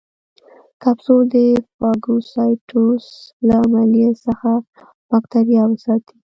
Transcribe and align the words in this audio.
کپسول 0.81 1.23
د 1.33 1.35
فاګوسایټوسس 1.77 3.07
له 3.47 3.55
عملیې 3.65 4.09
څخه 4.25 4.51
باکتریاوې 5.09 5.77
ساتي. 5.85 6.15